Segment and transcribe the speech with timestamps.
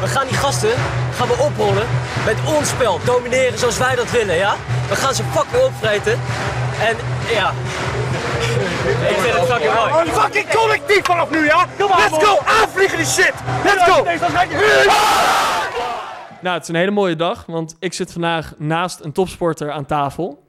[0.00, 0.70] We gaan die gasten
[1.14, 1.86] gaan we oprollen
[2.24, 3.00] met ons spel.
[3.04, 4.54] Domineren zoals wij dat willen, ja?
[4.88, 6.12] We gaan ze fucking opvreten.
[6.80, 6.96] En
[7.34, 7.52] ja.
[9.08, 10.10] Ik vind het fucking mooi.
[10.10, 11.66] Fucking collectief vanaf nu, ja?
[11.78, 12.38] Let's go!
[12.62, 13.32] Aanvliegen die shit!
[13.64, 14.04] Let's go!
[16.40, 19.86] Nou, het is een hele mooie dag, want ik zit vandaag naast een topsporter aan
[19.86, 20.44] tafel.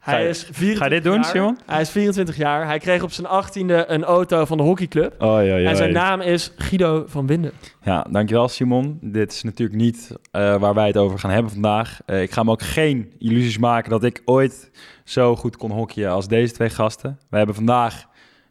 [0.00, 1.24] Hij is 24 ga je dit doen, jaar.
[1.24, 1.58] Simon?
[1.66, 2.66] Hij is 24 jaar.
[2.66, 5.22] Hij kreeg op zijn 18e een auto van de hockeyclub.
[5.22, 5.68] Oh ja, ja.
[5.68, 7.52] En zijn naam is Guido van Winden.
[7.82, 8.98] Ja, dankjewel Simon.
[9.00, 12.00] Dit is natuurlijk niet eh, waar wij het over gaan hebben vandaag.
[12.06, 14.70] Eh, ik ga me ook geen illusies maken dat ik ooit
[15.04, 17.18] zo goed kon hockeyen als deze twee gasten.
[17.30, 18.04] We hebben vandaag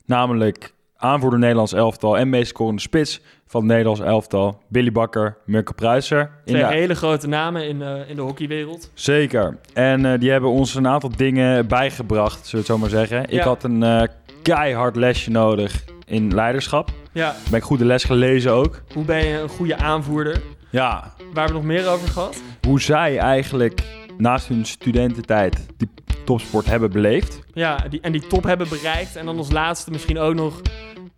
[0.05, 3.21] namelijk aanvoerder Nederlands elftal en meest scorende spits
[3.52, 6.31] van het Nederlands elftal, Billy Bakker, Mirko Pruiser.
[6.45, 8.91] Twee de- hele grote namen in, eh, in de hockeywereld.
[8.94, 9.57] Zeker.
[9.73, 13.30] En eh, die hebben ons een aantal dingen bijgebracht, zullen we het zo maar zeggen.
[13.30, 14.04] Ik had een eh,
[14.41, 16.90] keihard lesje nodig in leiderschap.
[17.12, 18.81] Ja, Ben ik goed de les gelezen ook.
[18.93, 20.41] hoe ben je een goede aanvoerder?
[20.70, 22.41] Ja, Waar hebben we nog meer over gehad?
[22.68, 23.81] hoe zij eigenlijk
[24.18, 25.90] naast hun studententijd die
[26.26, 27.40] topsport hebben beleefd.
[27.54, 29.16] Ja, die, en die top hebben bereikt.
[29.16, 30.62] En dan als laatste misschien ook nog...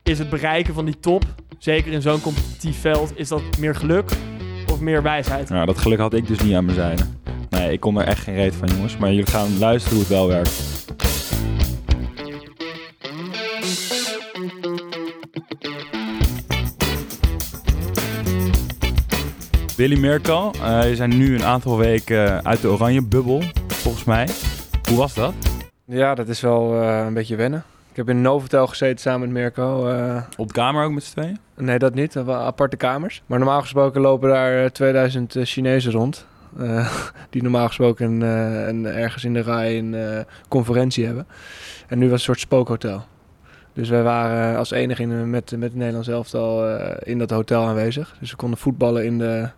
[0.03, 1.23] is het bereiken van die top,
[1.63, 3.11] zeker in zo'n competitief veld...
[3.15, 4.11] is dat meer geluk
[4.71, 5.49] of meer wijsheid?
[5.49, 7.03] Nou, dat geluk had ik dus niet aan mijn zijde.
[7.49, 8.97] Nee, ik kon er echt geen reet van, jongens.
[8.97, 10.69] Maar jullie gaan luisteren hoe het wel werkt.
[19.75, 24.27] Willy Mirko, eh je zijn nu een aantal weken uit de oranje bubbel, volgens mij.
[24.89, 25.33] Hoe was dat?
[25.85, 27.63] Ja, dat is wel eh, een beetje wennen.
[27.91, 29.87] Ik heb in een Novotel gezeten samen met Mirko.
[29.87, 31.37] eh, Op de kamer ook met z'n tweeën?
[31.57, 32.13] nee, dat niet.
[32.13, 33.23] Dat waren aparte kamers.
[33.25, 36.25] Maar normaal gesproken lopen daar eh, 2000 eh, Chinezen rond.
[36.59, 36.93] eh,
[37.29, 41.27] die normaal gesproken eh, een, ergens in de rij een eh, conferentie hebben.
[41.87, 43.03] En nu was het een soort spookhotel.
[43.73, 47.63] Dus wij waren als enige in, met, met het Nederlands elftal eh, in dat hotel
[47.65, 48.15] aanwezig.
[48.19, 49.49] Dus we konden voetballen in de,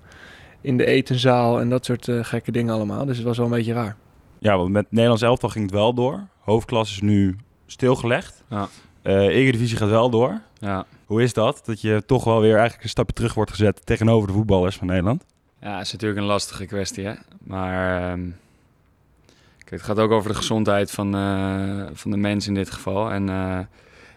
[0.62, 3.06] in de etenzaal en dat soort eh, gekke dingen allemaal.
[3.06, 3.95] Dus het was wel een beetje raar.
[4.40, 6.23] Ja, want met Nederlands elftal ging het wel door.
[6.40, 8.44] Hoofdklas is nu stilgelegd.
[8.50, 8.68] Ja.
[9.01, 10.41] Eh Eredivisie gaat wel door.
[10.59, 10.85] Ja.
[11.06, 11.62] Hoe is dat?
[11.66, 14.88] Dat je toch wel weer eigenlijk een stapje terug wordt gezet tegenover de voetballers van
[14.88, 15.25] Nederland?
[15.62, 17.13] ja, is natuurlijk een lastige kwestie, hè.
[17.44, 18.22] Maar ehm,
[19.57, 23.12] kijk, het gaat ook over de gezondheid van, eh, van de mens in dit geval.
[23.12, 23.59] En eh,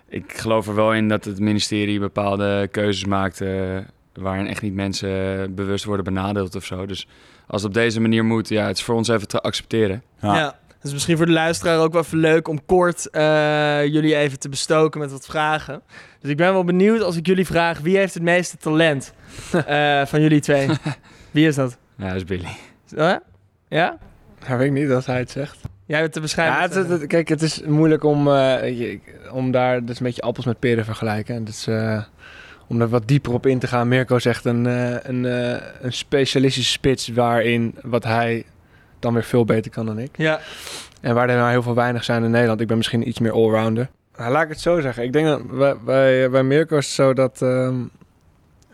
[0.09, 3.41] ik geloof er wel in dat het ministerie bepaalde keuzes maakt...
[3.41, 3.77] eh,
[4.15, 6.87] waarin echt niet mensen bewust worden benadeeld of zo.
[6.87, 7.09] Dus
[7.47, 10.03] als het op deze manier moet, ja, het is voor ons even te accepteren.
[10.21, 10.37] Ja.
[10.37, 10.59] Ja.
[10.83, 14.49] Dus misschien voor de luisteraar ook wel even leuk om kort eh, jullie even te
[14.49, 15.83] bestoken met wat vragen.
[16.21, 19.13] Dus ik ben wel benieuwd als ik jullie vraag, wie heeft het meeste talent
[19.67, 20.69] eh, van jullie twee?
[21.31, 21.77] Wie is dat?
[21.99, 22.49] Ja, dat is Billy.
[22.97, 23.15] Huh?
[23.69, 23.99] Ja?
[24.49, 25.59] Ja, weet ik niet dat hij het zegt.
[25.87, 26.55] Jij bent te beschrijven.
[26.57, 29.01] Ja, het, het- het- kijk, het is moeilijk om, eh, je-
[29.33, 31.35] om daar, dat is een beetje appels met peren vergelijken.
[31.35, 32.03] En dat is, eh,
[32.69, 33.89] om er wat dieper op in te gaan.
[33.89, 38.45] Mirko zegt een, eh, een, eh, een specialistische spits waarin wat hij
[38.99, 40.17] dan weer veel beter kan dan ik.
[40.17, 40.41] Ja,
[41.01, 42.61] En waar er nou heel veel weinig zijn in Nederland.
[42.61, 43.89] Ik ben misschien iets meer allrounder.
[44.17, 45.05] Nou, laat ik het zo zeggen.
[45.05, 47.43] Ik denk dat bij, bij, bij Mirko is het zo dat...
[47.43, 47.75] ehm,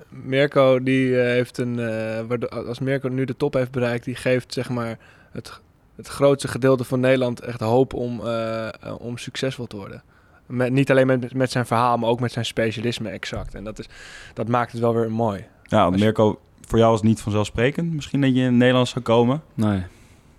[0.09, 1.78] Mirko die eh, heeft een...
[1.78, 4.05] eh, als Mirko nu de top heeft bereikt...
[4.05, 4.99] die geeft zeg maar
[5.33, 5.60] het,
[5.97, 8.69] het grootste gedeelte van Nederland echt hoop om, eh,
[8.99, 10.03] om succesvol te worden.
[10.47, 13.54] Met, niet alleen met, met zijn verhaal, maar ook met zijn specialisme exact.
[13.54, 13.89] En dat, is,
[14.34, 15.44] dat maakt het wel weer mooi.
[15.62, 17.93] Ja, Mirko, voor jou was het niet vanzelfzelfsprekend.
[17.93, 19.43] Misschien dat je in het Nederlands zou komen.
[19.54, 19.83] Nee.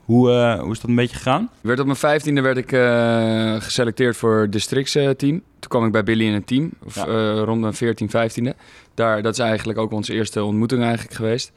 [0.04, 1.50] Hoe, eh, hoe is dat een beetje gegaan?
[1.62, 5.16] Werd op mijn vijftiende werd ik eh, geselecteerd voor het districtsteam.
[5.60, 7.06] Toen kwam ik bij Billy in het team, of, Ja.
[7.06, 8.54] eh, rond mijn 14, 15e.
[8.94, 11.52] Daar, dat is eigenlijk ook onze eerste ontmoeting eigenlijk geweest.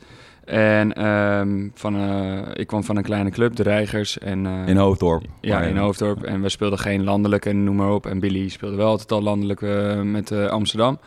[0.44, 4.18] En ehm, van, eh, ik kwam van een kleine club, de Reigers.
[4.18, 5.24] En, eh, In Hoofddorp.
[5.40, 6.22] Ja, in eh, Hoofddorp.
[6.22, 8.06] En we speelden geen landelijk en noem maar op.
[8.06, 10.98] En Billy speelde wel altijd al landelijk eh, met eh, Amsterdam.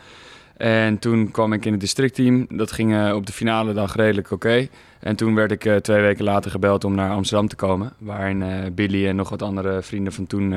[0.60, 2.46] En toen kwam ik in het districtteam.
[2.48, 4.68] Dat ging eh, op de finale dag redelijk oké.
[5.00, 7.92] En toen werd ik eh, twee weken later gebeld om naar Amsterdam te komen.
[7.98, 10.54] Waarin eh, Billy en nog wat andere vrienden van toen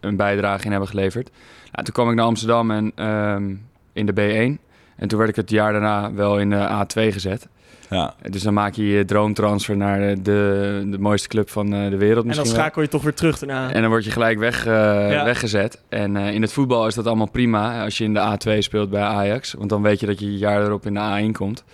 [0.00, 1.30] een bijdrage in hebben geleverd.
[1.72, 3.54] Nou, toen kwam ik naar Amsterdam en, ehm,
[3.92, 4.69] in de B1.
[5.00, 7.48] En toen werd ik het jaar daarna wel in de A2 gezet.
[7.90, 8.14] Ja.
[8.30, 11.96] Dus dan maak je je droomtransfer naar eh, de, de mooiste club van eh, de
[11.96, 12.54] wereld en dan misschien wel.
[12.60, 13.72] schakel je toch weer terug daarna.
[13.72, 14.72] En dan word je gelijk weg, eh,
[15.10, 15.24] Ja.
[15.24, 15.82] weggezet.
[15.88, 18.90] En eh, in het voetbal is dat allemaal prima als je in de A2 speelt
[18.90, 19.52] bij Ajax.
[19.52, 21.64] Want dan weet je dat je een jaar erop in de A1 komt.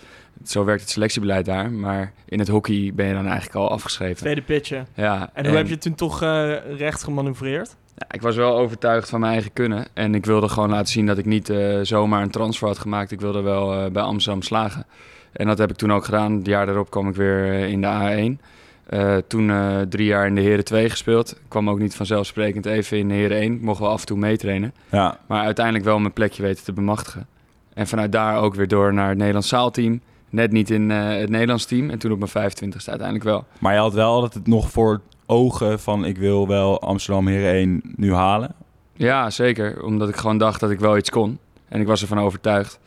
[0.45, 1.71] Zo werkt het selectiebeleid daar.
[1.73, 4.17] Maar in het hockey ben je dan eigenlijk al afgeschreven.
[4.17, 4.87] Tweede pitchen.
[4.95, 7.77] Ja, En hoe heb je toen toch eh, recht gemanoeuvreerd?
[7.97, 9.87] Ja, ik was wel overtuigd van mijn eigen kunnen.
[9.93, 13.11] En ik wilde gewoon laten zien dat ik niet eh, zomaar een transfer had gemaakt.
[13.11, 14.87] Ik wilde wel eh, bij Amsterdam slagen.
[15.33, 16.33] En dat heb ik toen ook gedaan.
[16.33, 18.45] Het jaar daarop kwam ik weer eh, in de A1.
[18.87, 19.53] Eh, toen
[19.89, 21.31] drie jaar in de Heren 2 gespeeld.
[21.31, 23.55] Ik kwam ook niet vanzelfsprekend even in de Heren 1.
[23.55, 24.75] Ik mocht wel af en toe meetrainen.
[24.91, 25.19] Ja.
[25.27, 27.27] Maar uiteindelijk wel mijn plekje weten te bemachtigen.
[27.75, 30.01] En vanuit daar ook weer door naar het Nederlands zaalteam.
[30.31, 31.91] net niet in het Nederlands team.
[31.91, 33.45] En toen op mijn 25ste uiteindelijk wel.
[33.59, 37.53] Maar je had wel altijd het nog voor ogen van ik wil wel Amsterdam Heren
[37.53, 38.55] 1 nu halen.
[38.93, 39.83] Ja, zeker.
[39.85, 41.39] Omdat ik gewoon dacht dat ik wel iets kon.
[41.69, 42.79] En ik was ervan overtuigd.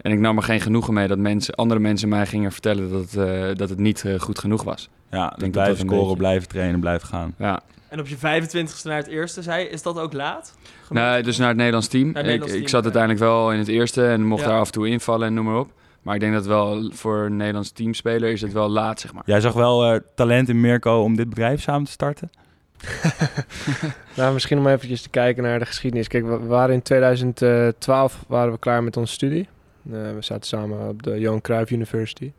[0.00, 3.00] En ik nam er geen genoegen mee dat mensen, andere mensen mij gingen vertellen dat,
[3.10, 4.88] het, eh, dat het niet eh, goed genoeg was.
[5.10, 7.34] Ja, dus blijven dat scoren, beetje- blijven trainen, blijven gaan.
[7.38, 7.60] Ja.
[7.88, 10.54] En op je 25ste naar het eerste zei, is dat ook laat?
[10.88, 12.08] Nee, dus naar het Nederlands team.
[12.08, 12.84] het ik, Nederlands ik team, zat ja.
[12.84, 14.48] uiteindelijk wel in het eerste en mocht Ja.
[14.48, 15.70] daar af en toe invallen en noem maar op.
[16.08, 19.22] Maar ik denk dat wel voor een Nederlands teamspeler is het wel laat, zeg maar.
[19.26, 22.30] Jij zag wel eh, talent in Mirko om dit bedrijf samen te starten?
[24.16, 26.08] Nou, misschien om eventjes te kijken naar de geschiedenis.
[26.08, 29.48] Kijk, we waren in 2012 waren we klaar met onze studie.
[29.92, 32.32] Eh, we zaten samen op de Johan Cruijff University.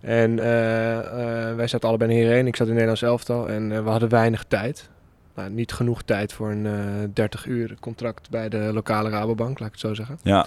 [0.00, 2.46] En eh, eh, wij zaten allebei in hierheen.
[2.46, 4.88] Ik zat in het Nederlands elftal en eh, we hadden weinig tijd.
[5.34, 9.68] Nou, niet genoeg tijd voor een eh 30 uur contract bij de lokale Rabobank, laat
[9.68, 10.18] ik het zo zeggen.
[10.22, 10.46] Ja,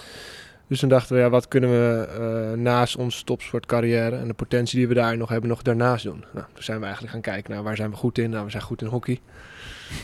[0.68, 4.78] Dus toen dachten we, ja, wat kunnen we eh, naast onze topsportcarrière en de potentie
[4.78, 6.24] die we daar nog hebben, nog daarnaast doen?
[6.34, 8.30] Nou, toen zijn we eigenlijk gaan kijken naar waar zijn we goed in.
[8.30, 9.20] Nou, we zijn goed in hockey.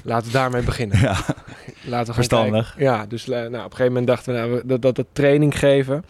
[0.04, 1.00] Laten we daarmee beginnen.
[1.08, 1.16] ja.
[1.86, 2.66] Laten we Verstandig.
[2.76, 2.84] kijken.
[2.94, 5.08] Ja, dus eh, nou, op een gegeven moment dachten we, nou, we- dat, dat het
[5.12, 6.06] training geven,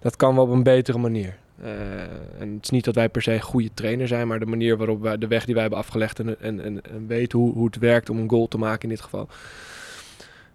[0.00, 1.36] dat kan wel op een betere manier.
[1.62, 1.70] Eh,
[2.38, 5.02] en het is niet dat wij per se goede trainer zijn, maar de manier waarop
[5.02, 7.78] wij, de weg die wij hebben afgelegd en, en, en, en weten hoe, hoe het
[7.78, 9.28] werkt om een goal te maken in dit geval,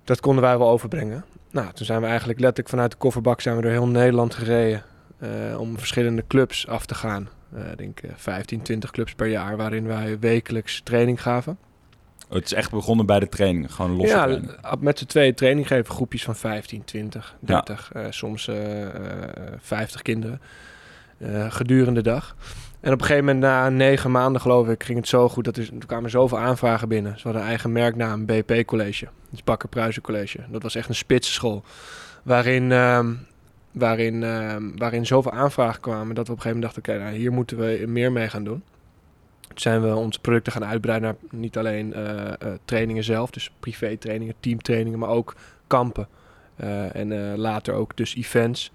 [0.03, 1.25] dat konden wij wel overbrengen.
[1.51, 4.83] Nou, toen zijn we eigenlijk letterlijk vanuit de kofferbak zijn we door heel Nederland gereden
[5.19, 7.29] eh, om verschillende clubs af te gaan.
[7.55, 11.57] Eh, ik denk eh, 15, 20 clubs per jaar, waarin wij wekelijks training gaven.
[12.29, 13.73] Het is echt begonnen bij de training.
[13.73, 14.51] Gewoon losse Ja, training.
[14.79, 18.91] met z'n tweeën training geven, groepjes van 15, 20, 30, eh, soms eh, eh,
[19.59, 20.41] 50 kinderen
[21.17, 22.35] eh, gedurende de dag.
[22.87, 25.45] En op een gegeven moment, na negen maanden geloof ik, ging het zo goed.
[25.45, 27.17] Dat er, er kwamen zoveel aanvragen binnen.
[27.17, 29.07] Ze hadden een eigen merknaam, BP College.
[29.31, 30.39] Is Bakker Pruisen College.
[30.49, 31.63] Dat was echt een spitsschool.
[32.23, 33.13] Waarin, ehm,
[33.71, 36.93] waarin, ehm, waarin zoveel aanvragen kwamen dat we op een gegeven moment dachten...
[36.93, 38.63] oké, nou, hier moeten we meer mee gaan doen.
[39.47, 42.33] Toen zijn we onze producten gaan uitbreiden naar niet alleen eh, eh,
[42.65, 45.35] trainingen zelf, dus privé trainingen, teamtrainingen, maar ook
[45.67, 46.07] kampen.
[46.55, 48.71] Eh, en later ook dus events.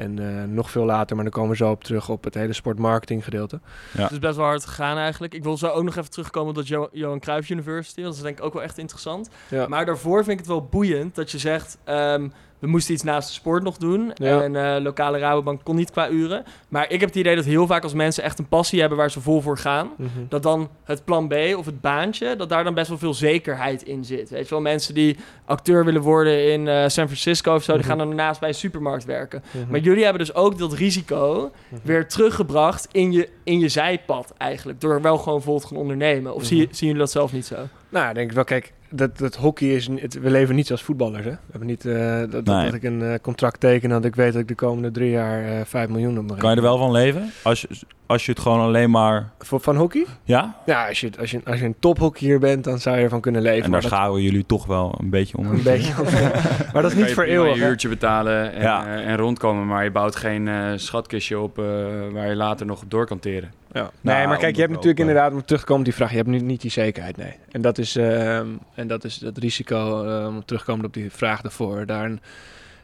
[0.00, 2.52] En eh, nog veel later, maar dan komen we zo op terug op het hele
[2.52, 3.60] sportmarketing gedeelte.
[3.96, 5.34] Het is best wel hard gegaan eigenlijk.
[5.34, 8.02] Ik wil zo ook nog even terugkomen op dat Jo- Johan Cruijff University.
[8.02, 9.28] Dat is denk ik ook wel echt interessant.
[9.48, 9.68] Ja.
[9.68, 11.78] Maar daarvoor vind ik het wel boeiend dat je zegt...
[11.84, 12.28] ehm,
[12.60, 14.10] we moesten iets naast de sport nog doen.
[14.14, 14.42] Ja.
[14.42, 16.44] En eh, lokale Rabobank kon niet qua uren.
[16.68, 19.10] Maar ik heb het idee dat heel vaak als mensen echt een passie hebben waar
[19.10, 19.90] ze vol voor gaan...
[20.28, 23.82] dat dan het plan B of het baantje, dat daar dan best wel veel zekerheid
[23.82, 24.30] in zit.
[24.30, 27.80] Weet je wel, mensen die acteur willen worden in eh, San Francisco of zo, die
[27.80, 27.88] Mhm.
[27.88, 29.42] gaan dan daarnaast bij een supermarkt werken.
[29.50, 29.70] Mhm.
[29.70, 31.80] Maar jullie hebben dus ook dat risico Mhm.
[31.82, 34.80] weer teruggebracht in je, in je zijpad eigenlijk.
[34.80, 36.34] Door wel gewoon vol te gaan ondernemen.
[36.34, 36.74] Of zie, Mhm.
[36.74, 37.56] zien jullie dat zelf niet zo?
[37.88, 39.88] Nou, ik denk wel, kijk, dat, dat hockey is...
[39.94, 41.30] Het, we leven niet als voetballers, hè.
[41.30, 42.64] We hebben niet eh, dat, dat- Nee.
[42.64, 43.88] dat ik een eh, contract teken...
[43.88, 46.50] dat ik weet dat ik de komende drie jaar eh 5 miljoen op mijn Kan
[46.50, 47.30] je er wel van leven?
[47.42, 47.68] Als je,
[48.06, 49.14] als je het gewoon alleen maar...
[49.14, 49.46] heb.
[49.46, 50.06] Voor, van hockey?
[50.24, 50.54] Ja?
[50.66, 53.42] Ja, als je, als, je, als je een tophockeyer bent, dan zou je ervan kunnen
[53.42, 53.64] leven.
[53.64, 55.46] En maar daar dat- scharen jullie toch wel een beetje om.
[55.46, 55.92] Een beetje.
[56.72, 57.54] maar dat is niet voor eeuwig.
[57.56, 57.68] je hè.
[57.68, 58.86] uurtje betalen en, Ja.
[58.86, 61.56] eh, en rondkomen, maar je bouwt geen eh, schatkistje op
[62.12, 63.52] waar je later nog op door kan teren.
[63.72, 63.90] Ja.
[64.00, 65.94] Nou, Nee, maar kijk, je hebt natuurlijk eh, inderdaad, om terug te komen op die
[65.94, 67.34] vraag, je hebt nu niet die zekerheid, nee.
[67.50, 70.94] En dat is, ehm, en dat is het risico, eh, om terug te komen op
[70.94, 71.86] die vraag daarvoor.
[71.86, 72.20] Daarin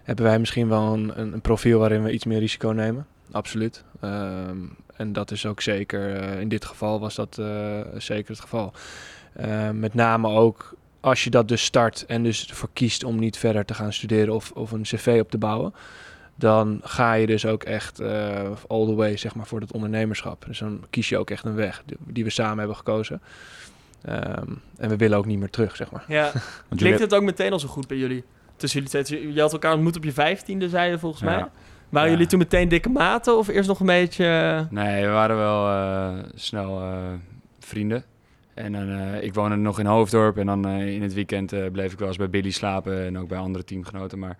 [0.03, 3.07] hebben wij misschien wel een, een, profiel waarin we iets meer risico nemen.
[3.31, 3.85] Absoluut.
[4.01, 4.57] Ehm,
[4.97, 8.73] en dat is ook zeker, eh, in dit geval was dat eh, zeker het geval.
[9.73, 13.65] Met name ook als je dat dus start en dus ervoor kiest om niet verder
[13.65, 15.75] te gaan studeren of, of een cv op te bouwen
[16.37, 20.45] dan ga je dus ook echt eh, all the way zeg maar, voor het ondernemerschap.
[20.47, 23.21] Dus dan kies je ook echt een weg die, die we samen hebben gekozen.
[24.05, 26.05] Ehm, en we willen ook niet meer terug, zeg maar.
[26.09, 26.33] Ja.
[26.77, 28.25] Klinkt het ook meteen al zo goed bij jullie?
[28.57, 29.33] Tussen jullie twee.
[29.33, 31.29] Je had elkaar ontmoet op je vijftiende, zei je volgens Ja.
[31.37, 31.47] mij.
[31.89, 32.15] Waren Ja.
[32.15, 34.67] jullie toen meteen dikke maten of eerst nog een beetje...
[34.71, 36.97] Nee, we waren wel eh, snel eh,
[37.59, 38.05] vrienden.
[38.55, 41.71] En dan, eh, ik woonde nog in Hoofddorp en dan eh, in het weekend eh,
[41.73, 44.19] bleef ik wel eens bij Billy slapen en ook bij andere teamgenoten.
[44.19, 44.37] Maar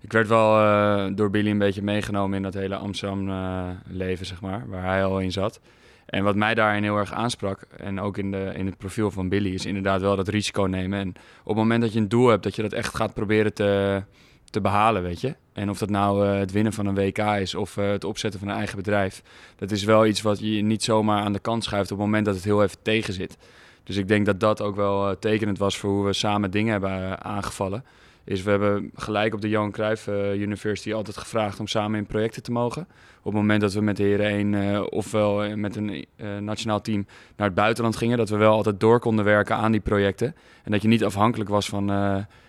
[0.00, 4.26] ik werd wel eh, door Billy een beetje meegenomen in dat hele Amsterdam eh, leven,
[4.26, 5.60] zeg maar, waar hij al in zat.
[6.06, 9.28] En wat mij daarin heel erg aansprak, en ook in, de, in het profiel van
[9.28, 10.98] Billy, is inderdaad wel dat risico nemen.
[10.98, 11.08] En
[11.40, 14.02] op het moment dat je een doel hebt, dat je dat echt gaat proberen te,
[14.50, 15.34] te behalen, weet je.
[15.52, 18.48] En of dat nou eh, het winnen van een WK is of het opzetten van
[18.48, 19.22] een eigen bedrijf.
[19.56, 22.24] Dat is wel iets wat je niet zomaar aan de kant schuift op het moment
[22.24, 23.36] dat het heel even tegen zit.
[23.84, 27.24] Dus ik denk dat dat ook wel tekenend was voor hoe we samen dingen hebben
[27.24, 27.84] aangevallen.
[28.26, 32.06] Is we hebben gelijk op de Johan Cruijff eh, University altijd gevraagd om samen in
[32.06, 32.82] projecten te mogen.
[33.18, 36.06] Op het moment dat we met de heren 1 eh, ofwel eh, met een
[36.40, 37.06] nationaal team
[37.36, 40.34] naar het buitenland gingen, dat we wel altijd door konden werken aan die projecten.
[40.64, 41.86] En dat je niet afhankelijk was van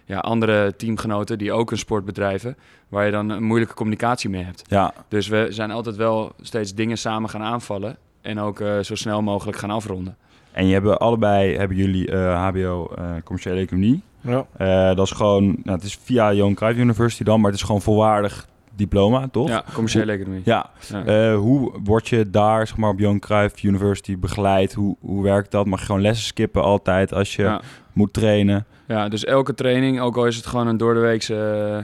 [0.05, 2.57] ja, andere teamgenoten die ook een sport bedrijven,
[2.87, 4.63] waar je dan een moeilijke communicatie mee hebt.
[4.67, 9.21] Ja, Dus we zijn altijd wel steeds dingen samen gaan aanvallen en ook zo snel
[9.21, 10.17] mogelijk gaan afronden.
[10.51, 12.91] en je hebben allebei hebben jullie HBO
[13.23, 14.03] commerciële economie.
[14.21, 14.45] Ja.
[14.57, 17.65] Eh, dat is gewoon, nou, het is via Johan Cruijff University dan, maar het is
[17.65, 19.47] gewoon volwaardig diploma, toch?
[19.49, 20.41] Ja, commerciële economie.
[20.45, 21.05] Ja, Ja.
[21.05, 24.73] Eh, hoe word je daar, zeg maar, op Johan Cruijff University begeleid?
[24.73, 25.65] Hoe, hoe werkt dat?
[25.65, 27.61] Mag je gewoon lessen skippen altijd als je Ja.
[27.93, 28.65] moet trainen?
[28.87, 31.35] Ja, dus elke training, ook al is het gewoon een doordeweekse
[31.77, 31.83] eh,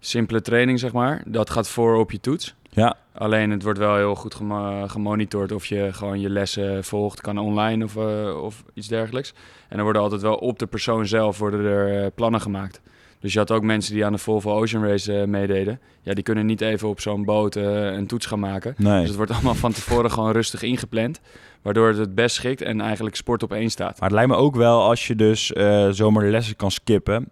[0.00, 2.54] simpele training, zeg maar, dat gaat voor op je toets.
[2.76, 7.20] Ja, Alleen het wordt wel heel goed gemo- gemonitord of je gewoon je lessen volgt,
[7.20, 9.34] kan online of, eh, of iets dergelijks.
[9.68, 12.80] En er worden altijd wel op de persoon zelf worden er eh, plannen gemaakt.
[13.20, 15.80] Dus je had ook mensen die aan de Volvo Ocean Race eh, meededen.
[16.02, 18.74] Ja, die kunnen niet even op zo'n boot een toets gaan maken.
[18.78, 18.98] nee.
[18.98, 21.20] Dus het wordt allemaal van tevoren gewoon rustig ingepland.
[21.62, 24.00] Waardoor het het best schikt en eigenlijk sport op één staat.
[24.00, 25.46] Maar het lijkt me ook wel als je dus
[25.90, 27.28] zomaar de lessen kan skippen,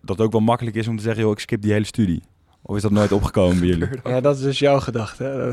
[0.00, 2.22] dat het ook wel makkelijk is om te zeggen, joh, ik skip die hele studie.
[2.62, 3.88] Of is dat nooit opgekomen bij jullie?
[4.04, 5.24] Ja, dat is dus jouw gedachte.
[5.24, 5.50] hè?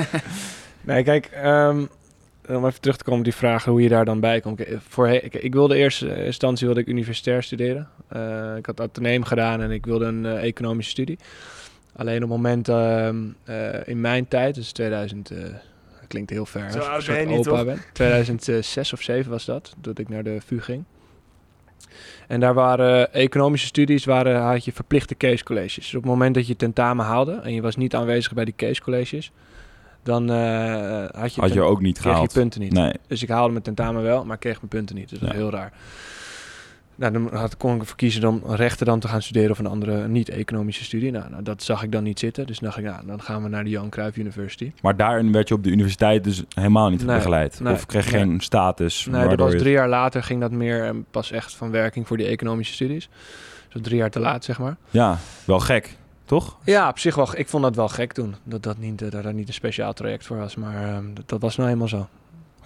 [0.92, 1.84] nee, kijk, ehm,
[2.48, 4.62] om even terug te komen op die vraag hoe je daar dan bij komt.
[4.88, 7.88] Voor, ik, ik wilde eerst in instantie wilde ik universitair studeren.
[8.08, 11.18] Eh, ik had ateneem gedaan en ik wilde een eh, economische studie.
[11.98, 16.46] Alleen op het moment ehm, eh, in mijn tijd, dus 2000, eh, dat klinkt heel
[16.46, 16.70] ver.
[16.70, 17.80] Zo oud ben je niet, ben.
[17.92, 20.84] 2006 of 7 was dat, dat ik naar de VU ging.
[22.28, 25.74] En daar waren economische studies, waren, had je verplichte case colleges.
[25.74, 28.54] Dus op het moment dat je tentamen haalde en je was niet aanwezig bij die
[28.56, 29.30] case colleges,
[30.02, 32.32] dan eh, had je, Had je ook niet kreeg je gehaald?
[32.32, 32.72] punten niet.
[32.72, 32.92] Nee.
[33.06, 35.08] Dus ik haalde mijn tentamen wel, maar kreeg mijn punten niet.
[35.08, 35.40] Dus dat is Ja.
[35.40, 35.72] heel raar.
[36.98, 39.66] Nou, dan had, kon ik ervoor kiezen om rechten dan te gaan studeren of een
[39.66, 41.10] andere niet-economische studie.
[41.10, 42.46] Nou, nou, dat zag ik dan niet zitten.
[42.46, 44.72] Dus dacht ik, nou, dan gaan we naar de Johan Cruijff University.
[44.82, 47.60] Maar daarin werd je op de universiteit dus helemaal niet Nee, begeleid?
[47.60, 48.20] nee, of kreeg je nee.
[48.20, 49.06] geen status?
[49.10, 52.16] Nee, dat was drie jaar later ging dat meer eh, pas echt van werking voor
[52.16, 53.08] die economische studies.
[53.68, 54.76] Dus drie jaar te laat, zeg maar.
[54.90, 56.56] Ja, wel gek, toch?
[56.64, 57.28] Ja, op zich wel.
[57.38, 58.34] Ik vond dat wel gek toen.
[58.44, 60.56] Dat dat niet, eh, dat niet een speciaal traject voor was.
[60.56, 62.08] Maar ehm, dat, dat was nou eenmaal zo.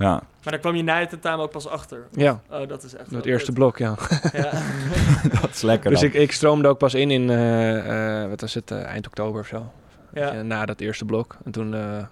[0.02, 0.12] Ja.
[0.42, 2.06] Maar daar kwam je na het tentamen ook pas achter.
[2.12, 3.54] Ja, Oh, dat is echt het eerste kut.
[3.54, 3.94] blok, ja.
[4.32, 4.50] Ja.
[5.40, 6.08] dat is lekker Dus dan.
[6.08, 9.40] ik, ik stroomde ook pas in in, eh, eh, wat was het, eh, eind oktober
[9.40, 9.72] of zo.
[10.14, 10.42] ja.
[10.42, 11.36] Na dat eerste blok.
[11.44, 12.04] En toen eh,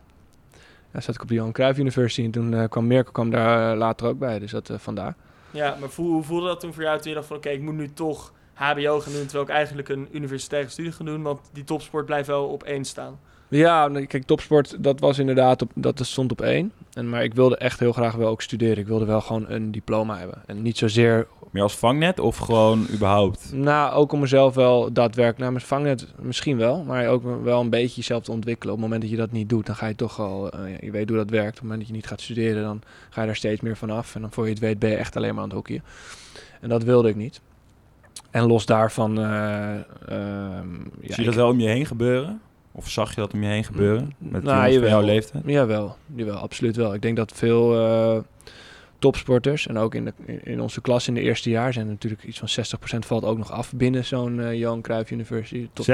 [0.93, 2.25] ja, zat ik op de Johan Cruijff University.
[2.25, 4.39] En toen eh, kwam Mirko kwam daar later ook bij.
[4.39, 5.15] Dus dat eh, vandaar.
[5.51, 7.61] ja, maar voel, hoe voelde dat toen voor jou toen je dacht van oké, ik
[7.61, 11.41] moet nu toch HBO gaan doen terwijl ik eigenlijk een universitaire studie ga doen, want
[11.53, 13.19] die topsport blijft wel op één staan.
[13.51, 16.73] Ja, kijk, topsport, dat was inderdaad, op, dat stond op één.
[16.93, 18.77] En, maar ik wilde echt heel graag wel ook studeren.
[18.79, 20.43] Ik wilde wel gewoon een diploma hebben.
[20.47, 23.51] En niet zozeer, Meer als vangnet of gewoon überhaupt?
[23.53, 27.71] nou, ook om mezelf wel daadwerkelijk, nou, mijn vangnet misschien wel, maar ook wel een
[27.71, 28.75] beetje jezelf te ontwikkelen.
[28.75, 30.77] Op het moment dat je dat niet doet, dan ga je toch al, eh, ja,
[30.81, 31.49] je weet hoe dat werkt.
[31.49, 33.91] Op het moment dat je niet gaat studeren, dan ga je daar steeds meer van
[33.91, 34.15] af.
[34.15, 35.83] En dan voor je het weet ben je echt alleen maar aan het hockeyen.
[36.61, 37.41] En dat wilde ik niet.
[38.31, 39.85] En los daarvan, ja,
[41.01, 42.41] Zie je dat ik- wel om je heen gebeuren?
[42.73, 44.15] Of zag je dat om je heen gebeuren?
[44.19, 44.89] Met Nou, jawel.
[44.89, 45.43] jouw leeftijd?
[45.47, 46.95] Jawel, jawel, absoluut wel.
[46.95, 48.19] Ik denk dat veel eh,
[49.01, 52.39] topsporters, en ook in, de, in- onze klas in de eerste jaar, zijn natuurlijk iets
[52.39, 52.49] van
[52.95, 55.69] 60% valt ook nog af binnen zo'n eh, Johan Cruijff University.
[55.73, 55.87] Top-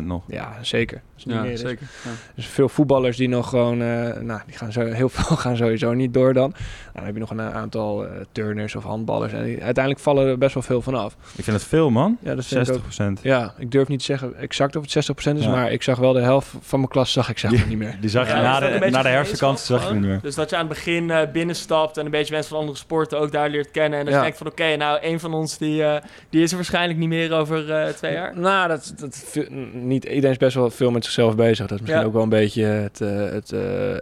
[0.00, 0.22] 60% nog.
[0.26, 0.96] Ja, zeker.
[0.96, 1.60] Dat is niet Ja, meer, dus.
[1.60, 1.86] zeker.
[2.04, 2.10] Ja.
[2.34, 5.92] Dus veel voetballers die nog gewoon, eh, nou, die gaan zo, heel veel gaan sowieso
[5.92, 6.50] niet door dan.
[6.50, 6.62] Nou,
[6.94, 9.32] dan heb je nog een aantal eh, turners of handballers.
[9.32, 11.16] En die- uiteindelijk vallen er best wel veel van af.
[11.36, 12.18] Ik vind het veel, man.
[12.22, 12.80] Ja, dat vind ik ook.
[13.18, 13.22] 60%.
[13.22, 15.50] Ja, ik durf niet te zeggen exact of het 60% is, Ja.
[15.50, 17.96] maar ik zag wel de helft van mijn klas zag ik zeg maar niet meer.
[18.00, 20.20] Die zag je na de, na de zag je niet meer.
[20.22, 23.32] Dus dat je aan het begin binnenstapt en een beetje mensen van andere sporten ook
[23.32, 23.98] daar leert kennen.
[23.98, 24.20] En dat Ja.
[24.22, 27.32] denkt van oké, nou een van ons die, eh, die is er waarschijnlijk niet meer
[27.32, 28.38] over eh, twee jaar.
[28.38, 29.24] Nou, dat, dat
[29.72, 31.66] niet iedereen is best wel veel met zichzelf bezig.
[31.66, 32.06] Dat is misschien Ja.
[32.06, 33.52] ook wel een beetje het, eh het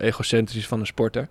[0.00, 1.28] egocentrisch van een sporter.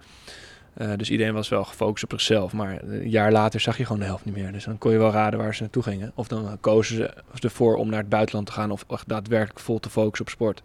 [0.95, 2.53] Dus iedereen was wel gefocust op zichzelf.
[2.53, 4.51] Maar een jaar later zag je gewoon de helft niet meer.
[4.51, 6.11] Dus dan kon je wel raden waar ze naartoe gingen.
[6.15, 8.71] Of dan kozen ze ervoor om naar het buitenland te gaan.
[8.71, 10.61] Of echt daadwerkelijk vol te focussen op sport.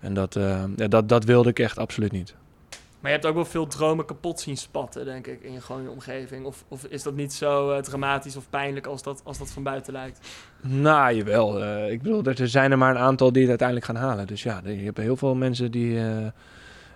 [0.00, 0.34] En dat,
[0.76, 2.34] ja, dat, dat wilde ik echt absoluut niet.
[3.00, 5.82] Maar je hebt ook wel veel dromen kapot zien spatten, denk ik, in je, gewoon
[5.82, 6.44] je omgeving.
[6.44, 9.62] Of, of is dat niet zo eh, dramatisch of pijnlijk als dat, als dat van
[9.62, 10.28] buiten lijkt?
[10.60, 11.64] Nou, jawel.
[11.64, 14.26] Eh, ik bedoel, er zijn er maar een aantal die het uiteindelijk gaan halen.
[14.26, 16.26] Dus ja, je hebt heel veel mensen die eh,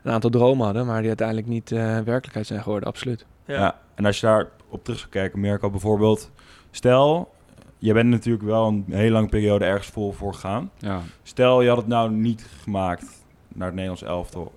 [0.02, 2.88] een aantal dromen hadden, maar die uiteindelijk niet eh, werkelijkheid zijn geworden.
[2.88, 3.26] Absoluut.
[3.46, 3.78] Ja.
[3.94, 6.30] En als je daar op terug zou kijken, Mirko, bijvoorbeeld.
[6.70, 7.34] Stel,
[7.78, 10.70] je bent natuurlijk wel een hele lange periode ergens vol voor gegaan.
[10.78, 11.00] Ja.
[11.22, 14.52] Stel, je had het nou niet gemaakt naar het Nederlands elftal.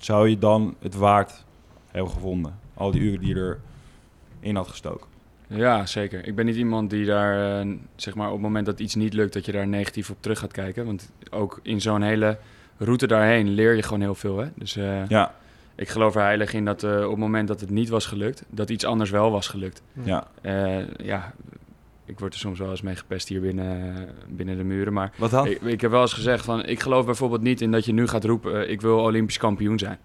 [0.00, 1.44] Zou je dan het waard
[1.90, 2.58] hebben gevonden?
[2.74, 3.56] Al die uren die je
[4.40, 5.06] erin had gestoken.
[5.46, 6.26] Ja, zeker.
[6.26, 9.12] Ik ben niet iemand die daar, eh, zeg maar, op het moment dat iets niet
[9.14, 10.84] lukt, dat je daar negatief op terug gaat kijken.
[10.86, 12.38] Want ook in zo'n hele
[12.76, 14.38] route daarheen leer je gewoon heel veel.
[14.38, 14.46] Hè?
[14.54, 15.34] Dus eh, Ja,
[15.74, 18.42] ik geloof er heilig in dat eh, op het moment dat het niet was gelukt,
[18.48, 19.82] dat iets anders wel was gelukt.
[20.02, 20.26] ja.
[20.98, 21.32] Ja,
[22.10, 24.92] ik word er soms wel eens mee gepest hier binnen, binnen de muren.
[24.92, 25.46] Maar Wat dan?
[25.46, 28.06] ik, ik heb wel eens gezegd van, ik geloof bijvoorbeeld niet in dat je nu
[28.08, 29.98] gaat roepen, eh, ik wil Olympisch kampioen zijn.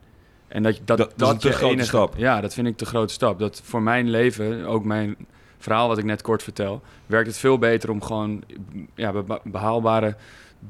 [0.48, 2.14] En dat, dat, Dat- dat is een te grote stap.
[2.18, 3.40] Ja, dat vind ik te grote stap.
[3.40, 5.16] Dat voor mijn leven, ook mijn
[5.58, 8.44] verhaal wat ik net kort vertel, werkt het veel beter om gewoon
[8.96, 10.16] ja, be- behaalbare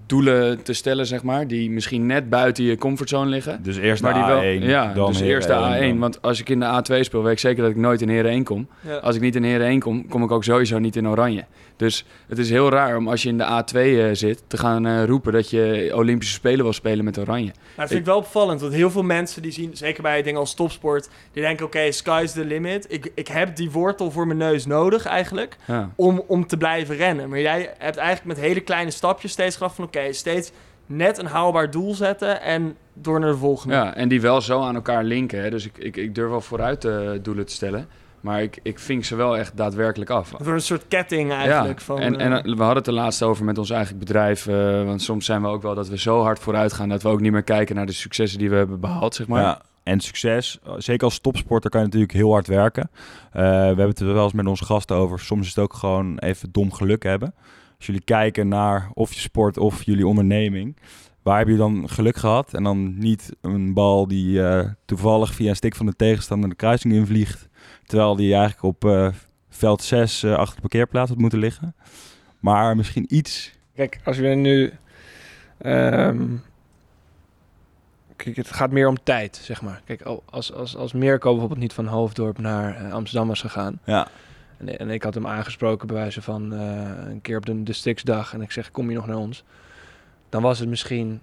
[0.06, 3.63] doelen te stellen, zeg maar, die misschien net buiten je comfortzone liggen.
[3.63, 5.80] Dus eerst Maar de die wel, A1, ja, dan dus eerst de 1, A1.
[5.89, 8.10] dan- Want als ik in de A2 speel, weet ik zeker dat ik nooit in
[8.10, 8.68] Heren 1 kom.
[8.82, 8.96] Ja.
[8.96, 11.46] Als ik niet in Heren 1 kom, kom ik ook sowieso niet in Oranje.
[11.77, 14.86] Dus het is heel raar om als je in de A2 eh, zit, te gaan
[14.86, 17.46] eh, roepen dat je Olympische Spelen wil spelen met Oranje.
[17.55, 20.39] Maar dat vind ik wel opvallend, want heel veel mensen die zien, zeker bij dingen
[20.39, 22.86] als topsport, die denken, oké, sky's the limit.
[22.89, 25.89] Ik, ik heb die wortel voor mijn neus nodig eigenlijk, Ja.
[25.96, 27.29] om, om te blijven rennen.
[27.29, 30.51] Maar jij hebt eigenlijk met hele kleine stapjes steeds gehad van, oké, steeds
[30.86, 33.75] net een haalbaar doel zetten en door naar de volgende.
[33.75, 35.41] Ja, en die wel zo aan elkaar linken.
[35.41, 35.50] Hè.
[35.50, 37.88] Dus ik, ik, ik durf wel vooruit eh, doelen te stellen.
[38.25, 40.29] Maar ik, ik vink ze wel echt daadwerkelijk af.
[40.29, 41.82] Door een soort ketting eigenlijk.
[41.82, 44.48] van, en, en eh, we hadden het er laatst over met ons eigen bedrijf.
[44.48, 46.89] eh, want soms zijn we ook wel dat we zo hard vooruit gaan...
[46.89, 49.41] dat we ook niet meer kijken naar de successen die we hebben behaald, zeg maar.
[49.41, 50.60] Ja, en succes.
[50.77, 52.89] Zeker als topsporter kan je natuurlijk heel hard werken.
[53.32, 55.20] Eh, we hebben het er wel eens met onze gasten over.
[55.20, 57.34] Soms is het ook gewoon even dom geluk hebben.
[57.77, 60.77] Als jullie kijken naar of je sport of jullie onderneming.
[61.25, 62.53] Waar heb je dan geluk gehad?
[62.53, 66.55] En dan niet een bal die eh, toevallig via een stik van de tegenstander de
[66.55, 67.48] kruising invliegt.
[67.86, 69.08] Terwijl die eigenlijk op eh,
[69.50, 71.75] veld 6 eh, achter de parkeerplaats had moeten liggen.
[72.39, 73.53] Maar misschien iets.
[73.75, 74.74] Kijk, als we nu...
[75.58, 76.27] ehm,
[78.15, 79.82] kijk, het gaat meer om tijd, zeg maar.
[79.86, 83.79] Kijk, al- als, als, als Mirko bijvoorbeeld niet van Hoofddorp naar Amsterdam was gegaan...
[83.86, 84.08] Ja,
[84.58, 88.34] En, en ik had hem aangesproken bij wijze van een keer op de districtsdag.
[88.34, 89.44] En ik zeg, kom je nog naar ons?
[90.29, 91.22] Dan was het misschien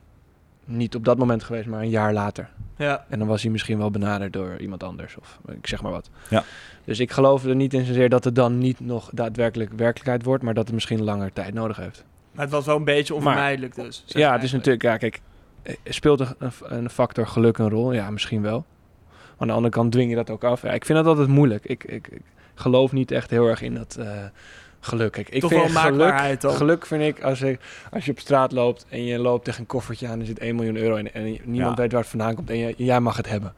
[0.65, 2.49] niet op dat moment geweest, maar een jaar later.
[2.77, 3.05] ja.
[3.09, 5.17] En dan was hij misschien wel benaderd door iemand anders.
[5.17, 6.11] Of ik zeg maar wat.
[6.31, 6.45] Ja.
[6.85, 10.43] Dus ik geloof er niet in zozeer dat het dan niet nog daadwerkelijk werkelijkheid wordt.
[10.43, 12.05] Maar dat het misschien langer tijd nodig heeft.
[12.33, 14.05] Maar het was wel een beetje onvermijdelijk dus.
[14.07, 14.83] ja, het is natuurlijk...
[14.83, 15.21] Ja, kijk,
[15.63, 17.93] eh, speelt een, een factor geluk een rol?
[17.93, 18.65] Ja, misschien wel.
[19.09, 20.63] Maar aan de andere kant dwing je dat ook af.
[20.63, 21.65] Ja, ik vind dat altijd moeilijk.
[21.65, 22.23] Ik, ik, ik
[22.55, 24.07] geloof niet echt heel erg in dat eh,
[24.85, 25.13] geluk.
[25.13, 26.55] Kijk, ik Toch vind wel geluk, maakbaarheid dan.
[26.55, 29.67] geluk vind ik als, ik als je op straat loopt en je loopt tegen een
[29.67, 31.83] koffertje aan en er zit 1 miljoen euro in en niemand Ja.
[31.83, 33.53] weet waar het vandaan komt en je, jij mag het hebben.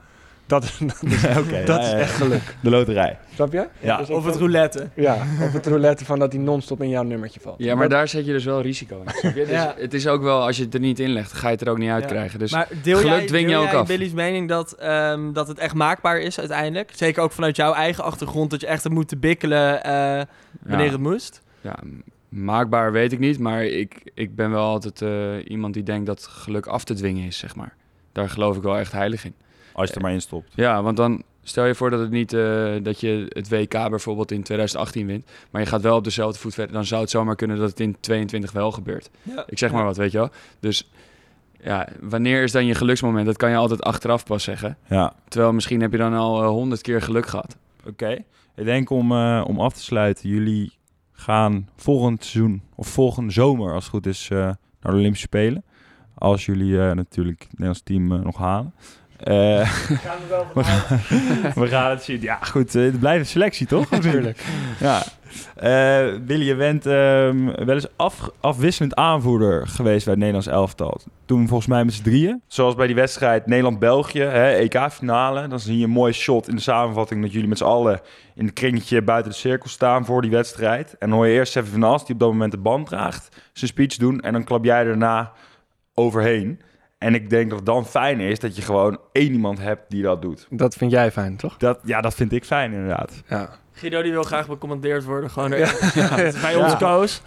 [0.47, 1.63] Dat is, dat is, oké.
[1.65, 1.97] dat ja, is ja.
[1.99, 2.57] echt geluk.
[2.63, 3.19] De loterij.
[3.35, 3.69] Snap je?
[3.81, 3.99] Ja.
[4.01, 4.89] ook Of het roulette.
[4.95, 7.59] Ja, of het roulette van dat hij non-stop in jouw nummertje valt.
[7.59, 9.33] Ja, maar Dat- daar zet je dus wel risico in.
[9.35, 9.75] Dus Ja.
[9.79, 11.79] Het is ook wel, als je het er niet inlegt, ga je het er ook
[11.79, 12.09] niet uit Ja.
[12.09, 12.39] krijgen.
[12.39, 13.87] Dus maar deel geluk jij, dwing je ook jij af.
[13.87, 16.91] Billy's mening dat, ehm, dat het echt maakbaar is uiteindelijk?
[16.95, 20.23] Zeker ook vanuit jouw eigen achtergrond, dat je echt hebt moeten bikkelen eh,
[20.63, 21.43] wanneer ja, het moest?
[21.61, 21.79] ja,
[22.29, 25.11] maakbaar weet ik niet, maar ik, ik ben wel altijd eh,
[25.51, 27.75] iemand die denkt dat geluk af te dwingen is, zeg maar.
[28.13, 29.35] Daar geloof ik wel echt heilig in.
[29.75, 30.53] Als je er maar in stopt.
[30.55, 34.31] Ja, want dan stel je voor dat het niet eh, dat je het WK bijvoorbeeld
[34.31, 37.37] in 2018 wint, maar je gaat wel op dezelfde voet verder, dan zou het zomaar
[37.37, 39.11] kunnen dat het in 22 wel gebeurt.
[39.23, 39.45] Ja.
[39.47, 40.31] Ik zeg maar wat, weet je wel.
[40.61, 40.91] Dus
[41.63, 43.27] ja, wanneer is dan je geluksmoment?
[43.27, 44.77] Dat kan je altijd achteraf pas zeggen.
[44.89, 45.15] Ja.
[45.29, 47.57] Terwijl misschien heb je dan al honderd keer geluk gehad.
[47.87, 48.25] Oké.
[48.57, 50.73] Ik denk om, eh, om af te sluiten, jullie
[51.13, 55.65] gaan volgend seizoen, of volgende zomer als het goed is, eh, naar de Olympische Spelen.
[56.15, 58.75] Als jullie eh, natuurlijk het Nederlands team eh, nog halen.
[59.17, 59.35] Eh,
[59.69, 62.21] Gaan we wel van we gaan het zien.
[62.21, 62.75] Ja, goed.
[62.75, 63.91] eh, het blijft een selectie, toch?
[64.01, 64.45] Natuurlijk.
[64.81, 65.03] ja.
[65.55, 71.01] Eh Willy, je bent ehm, wel eens af, afwisselend aanvoerder geweest bij het Nederlands elftal.
[71.25, 72.43] Toen volgens mij met z'n drieën.
[72.47, 75.49] Zoals bij die wedstrijd Nederland-België, hè, EK-finale.
[75.49, 78.01] Dan zie je een mooi shot in de samenvatting dat jullie met z'n allen
[78.35, 80.97] in het kringetje buiten de cirkel staan voor die wedstrijd.
[80.99, 83.29] En dan hoor je eerst Seven van As, die op dat moment de band draagt,
[83.53, 84.21] zijn speech doen.
[84.21, 85.33] En dan klap jij daarna
[85.95, 86.61] overheen.
[86.99, 90.03] En ik denk dat het dan fijn is dat je gewoon één iemand hebt die
[90.03, 90.47] dat doet.
[90.51, 91.57] Dat vind jij fijn, toch?
[91.57, 93.23] Dat, ja, dat vind ik fijn inderdaad.
[93.29, 93.51] Ja.
[93.73, 95.31] Guido die wil graag becommandeerd worden.
[95.31, 95.67] Gewoon Ja.
[95.95, 97.23] Het is bij ons koos.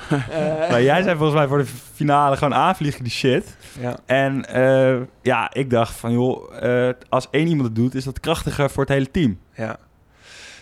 [0.70, 3.58] Maar jij zei volgens mij voor de finale gewoon aanvliegen die shit.
[3.80, 3.98] ja.
[4.06, 8.20] En eh, ja, ik dacht van joh, eh, als één iemand het doet, is dat
[8.20, 9.40] krachtiger voor het hele team.
[9.56, 9.78] Ja.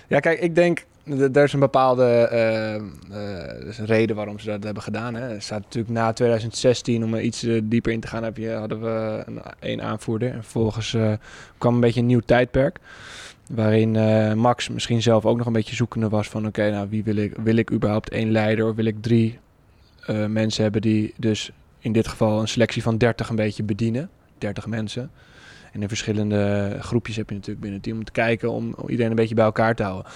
[0.08, 4.46] ja, kijk, ik denk, er is een bepaalde eh, eh, is een reden waarom ze
[4.46, 5.16] dat hebben gedaan.
[5.16, 5.40] Hè.
[5.40, 8.82] Staat natuurlijk na 2016, om er iets eh, dieper in te gaan, heb je, hadden
[8.82, 10.32] we een, één aanvoerder.
[10.32, 11.14] En vervolgens eh,
[11.58, 12.80] kwam een beetje een nieuw tijdperk.
[13.50, 13.92] Waarin
[14.38, 16.48] Max misschien zelf ook nog een beetje zoekende was van...
[16.48, 17.34] oké, nou, wie wil ik?
[17.44, 19.40] Wil ik überhaupt één leider of wil ik drie
[20.28, 20.82] mensen hebben...
[20.82, 24.10] die dus in dit geval een selectie van 30 een beetje bedienen?
[24.38, 25.12] 30 mensen.
[25.74, 28.52] En in verschillende groepjes heb je natuurlijk binnen het team om te kijken...
[28.52, 30.12] om iedereen een beetje bij elkaar te houden.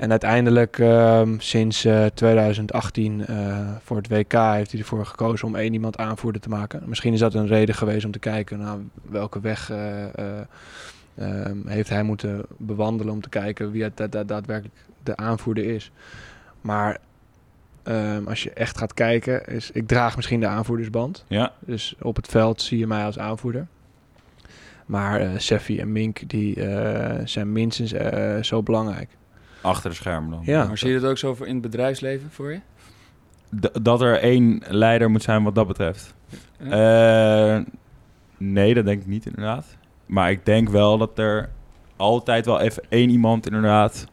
[0.00, 5.56] En uiteindelijk, ehm, sinds eh, 2018 eh, voor het WK, heeft hij ervoor gekozen om
[5.56, 6.82] één iemand aanvoerder te maken.
[6.86, 10.40] Misschien is dat een reden geweest om te kijken naar welke weg eh, eh,
[11.14, 15.64] ehm, heeft hij moeten bewandelen om te kijken wie het da- da- daadwerkelijk de aanvoerder
[15.64, 15.90] is.
[16.60, 16.98] Maar
[17.82, 21.24] ehm, als je echt gaat kijken, is ik draag misschien de aanvoerdersband.
[21.28, 23.66] Ja, Dus op het veld zie je mij als aanvoerder.
[24.86, 29.08] Maar eh Seffi en Mink die, eh, zijn minstens eh, zo belangrijk.
[29.60, 30.40] Achter de schermen dan.
[30.44, 30.64] Ja.
[30.66, 32.60] Maar zie je dat ook zo voor in het bedrijfsleven voor je?
[33.60, 36.14] D- dat er één leider moet zijn wat dat betreft.
[36.58, 37.58] Eh,
[38.36, 39.76] nee, dat denk ik niet inderdaad.
[40.06, 41.48] Maar ik denk wel dat er
[41.96, 44.06] altijd wel even één iemand inderdaad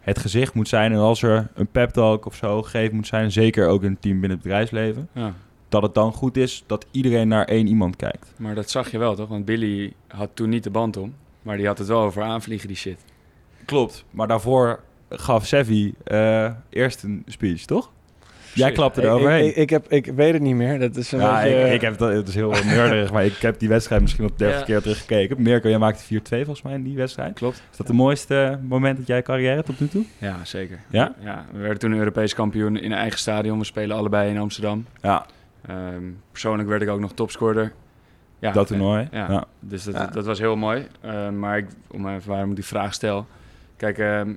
[0.00, 0.92] het gezicht moet zijn.
[0.92, 3.98] En als er een pep talk of zo gegeven moet zijn, zeker ook in een
[3.98, 5.32] team binnen het bedrijfsleven, Ja.
[5.68, 8.32] dat het dan goed is dat iedereen naar één iemand kijkt.
[8.36, 9.28] Maar dat zag je wel, toch?
[9.28, 11.14] Want Billy had toen niet de band om.
[11.42, 13.04] Maar die had het wel over aanvliegen, die shit.
[13.64, 14.04] Klopt.
[14.10, 17.90] Maar daarvoor gaf Sevi eh, eerst een speech, toch?
[18.54, 18.76] Jij Shit.
[18.76, 19.46] klapte Ik, ik, eroverheen.
[19.48, 20.78] ik, ik heb, ik weet het niet meer.
[20.78, 23.36] Dat is een ja, beetje, ik, ik heb dat, het is heel nerdig, maar ik
[23.36, 24.64] heb die wedstrijd misschien al 30 Ja.
[24.64, 25.42] keer teruggekeken.
[25.42, 27.34] Mirko, jij maakte 4-2 volgens mij in die wedstrijd.
[27.34, 27.62] Klopt.
[27.70, 30.04] Is dat het mooiste moment dat jij carrière tot nu toe?
[30.18, 30.78] Ja, zeker.
[30.90, 31.14] Ja?
[31.20, 31.44] ja?
[31.52, 33.58] We werden toen Europees kampioen in eigen stadion.
[33.58, 34.86] We spelen allebei in Amsterdam.
[35.02, 35.26] Ja,
[35.66, 37.72] Ehm, persoonlijk werd ik ook nog topscorer.
[38.38, 39.08] Ja, dat toernooi.
[39.12, 40.86] Ja, dus dat, dat was heel mooi.
[41.00, 43.26] Eh, maar ik, om even waarom ik die vraag stel.
[43.82, 44.34] Kijk, ehm,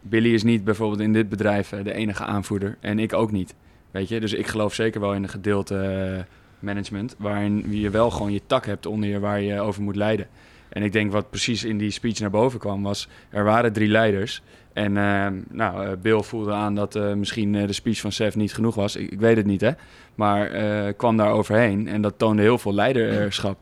[0.00, 2.76] Billy is niet bijvoorbeeld in dit bedrijf eh, de enige aanvoerder.
[2.80, 3.54] En ik ook niet.
[3.90, 4.20] Weet je?
[4.20, 6.22] Dus ik geloof zeker wel in een gedeelte eh,
[6.58, 7.14] management.
[7.18, 10.26] Waarin je wel gewoon je tak hebt onder je waar je over moet leiden.
[10.68, 13.08] En ik denk wat precies in die speech naar boven kwam was...
[13.30, 14.42] Er waren drie leiders.
[14.72, 18.74] En ehm, nou, eh, Bill voelde aan dat misschien de speech van Sef niet genoeg
[18.74, 18.96] was.
[18.96, 19.70] Ik, ik weet het niet, hè.
[20.14, 20.48] Maar
[20.92, 21.88] kwam daar overheen.
[21.88, 23.58] En dat toonde heel veel leiderschap.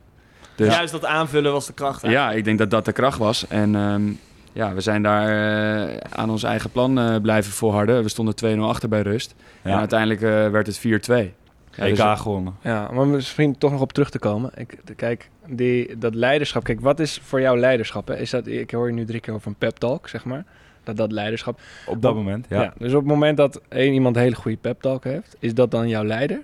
[0.54, 2.02] Dus Juist dat aanvullen was de kracht.
[2.02, 3.48] ja, ik denk dat dat de kracht was.
[3.48, 4.02] En ehm,
[4.52, 5.28] ja, we zijn daar
[5.88, 8.02] eh, aan ons eigen plan eh, blijven volharden.
[8.02, 9.34] We stonden 2-0 achter bij rust.
[9.62, 10.82] En uiteindelijk eh, werd het 4-2.
[11.74, 12.54] Ja, EK dus- gewonnen.
[12.62, 14.50] Ja, maar misschien toch nog op terug te komen.
[14.54, 16.64] Ik, kijk, die, dat leiderschap.
[16.64, 18.08] Kijk, wat is voor jou leiderschap?
[18.08, 18.16] Hè?
[18.18, 20.44] Is dat, ik hoor je nu drie keer over een pep talk, zeg maar.
[20.84, 21.60] Dat dat leiderschap.
[21.86, 22.72] Op dat Op- moment, ja.
[22.78, 25.70] dus op het moment dat één iemand een hele goede pep talk heeft, is dat
[25.70, 26.40] dan jouw leider?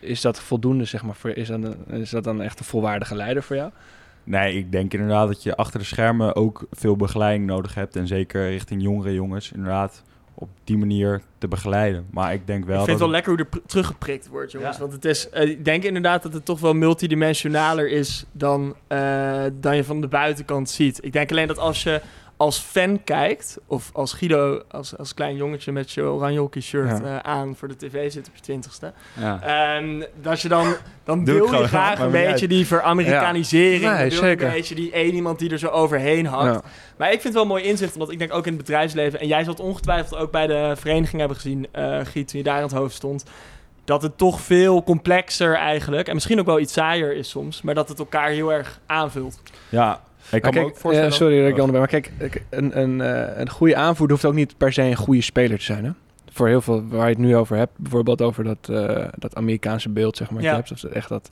[0.00, 3.14] Is dat voldoende, zeg maar, voor, is, dat een- is dat dan echt een volwaardige
[3.14, 3.70] leider voor jou?
[4.24, 7.96] Nee, ik denk inderdaad dat je achter de schermen ook veel begeleiding nodig hebt.
[7.96, 10.02] En zeker richting jongere jongens, inderdaad,
[10.34, 12.06] op die manier te begeleiden.
[12.10, 14.74] Maar ik denk wel ik vind het wel lekker hoe er pr- teruggeprikt wordt, jongens.
[14.76, 14.80] Ja.
[14.80, 19.44] Want het is, eh, ik denk inderdaad dat het toch wel multidimensionaler is dan, eh,
[19.60, 21.04] dan je van de buitenkant ziet.
[21.04, 22.00] Ik denk alleen dat als je
[22.36, 27.04] als fan kijkt, of als Guido, als, als klein jongetje met je oranje shirt Ja.
[27.04, 28.92] eh, aan voor de tv zit op je twintigste.
[29.20, 29.40] Ja.
[29.42, 33.82] Ehm dat je dan, dan Doe wil je graag een beetje die veramerikanisering.
[33.82, 33.96] Ja.
[33.96, 36.64] Nee, een beetje die één iemand die er zo overheen hangt.
[36.96, 39.26] Maar ik vind het wel mooi inzicht, omdat ik denk ook in het bedrijfsleven, en
[39.26, 42.56] jij zal het ongetwijfeld ook bij de vereniging hebben gezien, eh Giet, toen je daar
[42.56, 43.24] aan het hoofd stond,
[43.84, 47.74] dat het toch veel complexer eigenlijk, en misschien ook wel iets saaier is soms, maar
[47.74, 49.40] dat het elkaar heel erg aanvult.
[49.68, 51.10] Ja, ik kan Maar me kijk, ook voorstellen...
[51.10, 54.28] ja, sorry dat ik onderbreek, maar kijk, kijk, een, een, eh, een goede aanvoerder hoeft
[54.28, 55.84] ook niet per se een goede speler te zijn.
[55.84, 55.90] Hè?
[56.32, 59.88] Voor heel veel waar je het nu over hebt, bijvoorbeeld over dat, eh, dat Amerikaanse
[59.88, 60.42] beeld, zeg maar.
[60.42, 60.50] Ja.
[60.50, 61.30] Je hebt, of echt dat,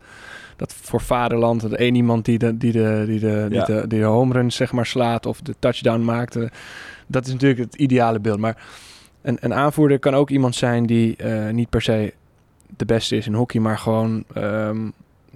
[0.57, 3.65] dat voor vaderland, dat één iemand die de, die de, die de, die Ja.
[3.65, 6.37] de, die de home run zeg maar, slaat of de touchdown maakt.
[6.37, 6.49] eh,
[7.07, 8.39] dat is natuurlijk het ideale beeld.
[8.39, 8.57] Maar
[9.23, 12.13] een, een aanvoerder kan ook iemand zijn die eh, niet per se
[12.77, 14.89] de beste is in hockey, maar gewoon ehm,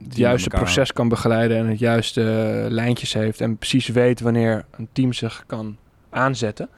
[0.04, 4.64] het juiste proces kan begeleiden en het juiste eh, lijntjes heeft en precies weet wanneer
[4.76, 5.76] een team zich kan
[6.10, 6.68] aanzetten.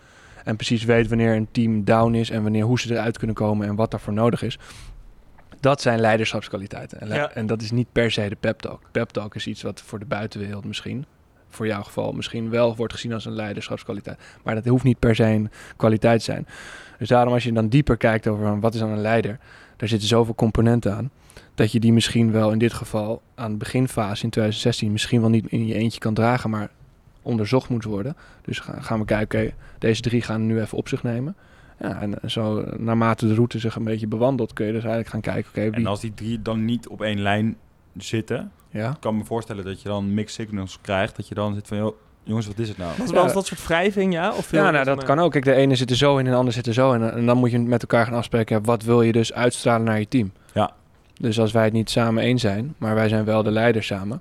[0.44, 3.66] En precies weet wanneer een team down is en wanneer hoe ze eruit kunnen komen
[3.68, 4.58] en wat daarvoor nodig is.
[5.60, 7.00] Dat zijn leiderschapskwaliteiten.
[7.00, 7.30] En, le- Ja.
[7.30, 8.82] en dat is niet per se de pep talk.
[8.92, 11.04] Pep talk is iets wat voor de buitenwereld misschien,
[11.48, 14.18] voor jouw geval, misschien wel wordt gezien als een leiderschapskwaliteit.
[14.42, 16.46] Maar dat hoeft niet per se een kwaliteit te zijn.
[16.98, 19.38] Dus daarom als je dan dieper kijkt over wat is dan een leider,
[19.76, 21.10] daar zitten zoveel componenten aan.
[21.54, 25.30] Dat je die misschien wel in dit geval aan de beginfase in 2016 misschien wel
[25.30, 26.70] niet in je eentje kan dragen, maar
[27.22, 28.16] onderzocht moet worden.
[28.42, 31.36] Dus gaan, we kijken, oké, deze drie gaan nu even op zich nemen.
[31.80, 35.34] Ja, en zo naarmate de route zich een beetje bewandelt, kun je dus eigenlijk gaan
[35.34, 35.86] kijken, oké, En wie...
[35.86, 37.56] als die drie dan niet op één lijn
[37.96, 41.16] zitten, Ja, ik kan me voorstellen dat je dan mixed signals krijgt.
[41.16, 42.92] Dat je dan zit van, joh, jongens, wat is het nou?
[42.98, 43.14] Was Ja.
[43.14, 44.32] wel eens dat soort wrijving, ja?
[44.34, 45.32] Of veel ja nou, dat kan ook.
[45.32, 47.02] Kijk, de ene zit er zo in en de ander zit er zo in.
[47.02, 49.98] En dan moet je met elkaar gaan afspreken, ja, wat wil je dus uitstralen naar
[49.98, 50.32] je team?
[50.54, 50.70] Ja.
[51.20, 54.20] Dus als wij het niet samen eens zijn, maar wij zijn wel de leiders samen,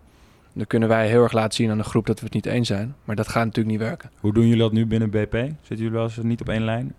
[0.54, 2.68] dan kunnen wij heel erg laten zien aan de groep dat we het niet eens
[2.68, 2.96] zijn.
[3.04, 4.10] Maar dat gaat natuurlijk niet werken.
[4.20, 5.32] Hoe doen jullie dat nu binnen BP?
[5.34, 6.94] Zitten jullie wel eens niet op één lijn?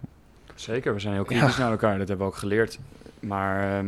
[0.54, 1.98] Zeker, we zijn heel kritisch naar elkaar.
[1.98, 2.78] Dat hebben we ook geleerd.
[3.20, 3.86] Maar ehm,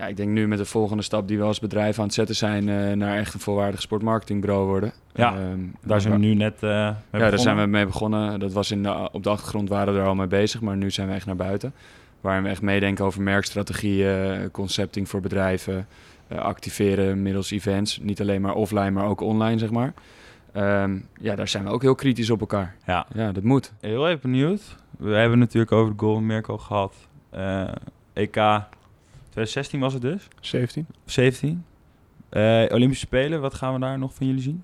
[0.00, 2.36] ja, ik denk nu met de volgende stap die we als bedrijf aan het zetten
[2.36, 2.68] zijn...
[2.68, 4.92] eh, naar echt een volwaardig sportmarketingbureau worden.
[5.14, 7.38] Ja, Ehm, Daar zijn we nu net eh mee Ja, daar begonnen.
[7.40, 8.40] zijn we mee begonnen.
[8.40, 10.90] Dat was in de, op de achtergrond waren we er al mee bezig, maar nu
[10.90, 11.72] zijn we echt naar buiten.
[12.20, 15.86] Waarin we echt meedenken over merkstrategieën, concepting voor bedrijven,
[16.28, 17.98] eh, activeren middels events.
[18.02, 19.92] Niet alleen maar offline, maar ook online, zeg maar.
[20.52, 22.74] Ehm, ja, daar zijn we ook heel kritisch op elkaar.
[22.86, 23.06] Ja.
[23.14, 23.72] Ja, dat moet.
[23.80, 24.76] Heel even benieuwd.
[24.98, 26.94] We hebben natuurlijk over de Golden Mirko gehad.
[27.30, 27.68] Eh,
[28.12, 28.36] EK
[29.30, 30.28] 2016 was het dus.
[30.40, 30.86] 17.
[31.04, 31.64] 17.
[32.28, 34.62] Eh, Olympische Spelen, wat gaan we daar nog van jullie zien?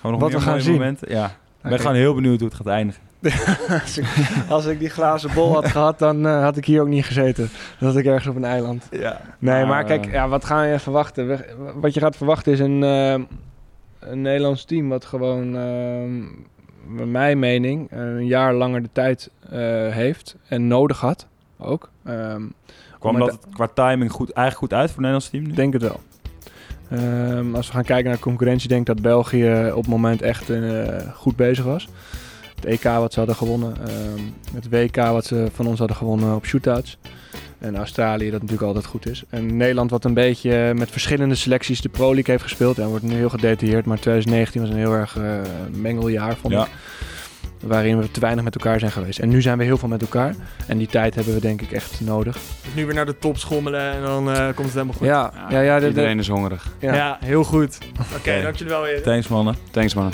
[0.02, 0.72] we nog Wat meer we gaan zien?
[0.72, 1.08] momenten?
[1.12, 1.26] Ja.
[1.26, 1.80] Ik ben Oké.
[1.80, 3.02] gewoon heel benieuwd hoe het gaat eindigen.
[3.82, 4.06] als, ik,
[4.48, 7.48] als ik die glazen bol had gehad, dan eh, had ik hier ook niet gezeten.
[7.78, 8.88] Dan had ik ergens op een eiland.
[8.90, 9.20] Ja.
[9.38, 11.26] Nee, maar Maar, kijk, eh, ja, wat ga je verwachten?
[11.28, 15.50] We- Wat je gaat verwachten is een, een Nederlands team wat gewoon,
[16.86, 19.30] naar mijn mening, een jaar langer de tijd
[19.90, 21.26] heeft en nodig had.
[21.58, 21.90] Ook.
[22.04, 22.42] Ehm,
[22.98, 25.48] Kwam dat qua timing goed, eigenlijk goed uit voor het Nederlands team nu?
[25.50, 26.00] Ik denk het wel.
[26.90, 30.22] Ehm, als we gaan kijken naar de concurrentie, denk ik dat België op het moment
[30.22, 31.88] echt eh, goed bezig was.
[32.54, 34.20] Het EK wat ze hadden gewonnen, ehm,
[34.54, 36.98] het WK wat ze van ons hadden gewonnen op shootouts.
[37.58, 39.24] En Australië dat natuurlijk altijd goed is.
[39.28, 42.78] En Nederland wat een beetje met verschillende selecties de Pro League heeft gespeeld.
[42.78, 45.38] En wordt nu heel gedetailleerd, maar 2019 was een heel erg eh,
[45.72, 46.64] mengeljaar vond Ja.
[46.64, 46.70] ik.
[47.66, 49.18] Waarin we te weinig met elkaar zijn geweest.
[49.18, 50.34] En nu zijn we heel veel met elkaar.
[50.66, 52.34] En die tijd hebben we denk ik echt nodig.
[52.62, 55.06] Dus nu weer naar de top schommelen en dan eh, komt het helemaal goed.
[55.06, 56.66] Ja, ja, ja, de- de- Iedereen is hongerig.
[56.78, 56.94] ja.
[56.94, 57.78] Ja, heel goed.
[58.00, 58.42] Oké, Oké.
[58.42, 59.02] dank jullie wel weer.
[59.02, 59.54] Thanks mannen.
[59.70, 60.12] Thanks man.